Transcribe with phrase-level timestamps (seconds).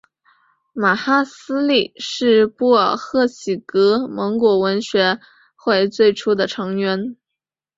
[0.73, 5.19] 玛哈希力是布和贺喜格蒙古文学
[5.55, 7.17] 会最初的成员。